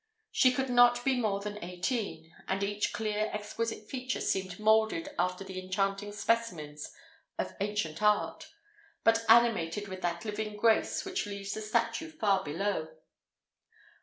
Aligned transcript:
She 0.31 0.51
could 0.51 0.71
not 0.71 1.05
be 1.05 1.15
more 1.19 1.41
than 1.41 1.63
eighteen, 1.63 2.33
and 2.47 2.63
each 2.63 2.91
clear, 2.91 3.29
exquisite 3.31 3.87
feature 3.87 4.19
seemed 4.19 4.59
moulded 4.59 5.09
after 5.19 5.43
the 5.43 5.63
enchanting 5.63 6.11
specimens 6.11 6.91
of 7.37 7.53
ancient 7.61 8.01
art, 8.01 8.47
but 9.03 9.23
animated 9.29 9.87
with 9.89 10.01
that 10.01 10.25
living 10.25 10.57
grace 10.57 11.05
which 11.05 11.27
leaves 11.27 11.53
the 11.53 11.61
statue 11.61 12.09
far 12.09 12.43
below. 12.43 12.87